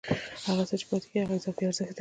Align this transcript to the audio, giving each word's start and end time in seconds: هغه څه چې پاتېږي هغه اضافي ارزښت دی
هغه 0.47 0.63
څه 0.69 0.75
چې 0.79 0.85
پاتېږي 0.89 1.17
هغه 1.21 1.33
اضافي 1.37 1.63
ارزښت 1.65 1.85
دی 1.85 1.89